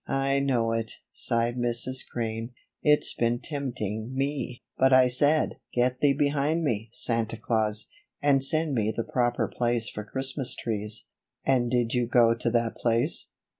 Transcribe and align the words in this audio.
"I 0.07 0.39
know 0.39 0.71
it," 0.71 0.93
sighed 1.11 1.57
Mrs. 1.59 1.99
Crane. 2.11 2.53
"It's 2.81 3.13
been 3.13 3.39
tempting 3.39 4.11
me; 4.11 4.63
but 4.75 4.91
I 4.91 5.05
said: 5.07 5.57
'Get 5.73 5.99
thee 5.99 6.13
behind 6.13 6.63
me, 6.63 6.89
Santa 6.91 7.37
Claus, 7.37 7.87
and 8.19 8.43
send 8.43 8.73
me 8.73 8.91
to 8.91 8.95
the 8.95 9.03
proper 9.07 9.47
place 9.47 9.89
for 9.89 10.03
Christmas 10.03 10.55
trees.'" 10.55 11.05
"And 11.45 11.69
did 11.69 11.93
you 11.93 12.07
go 12.07 12.33
to 12.33 12.49
that 12.49 12.77
place?" 12.77 13.29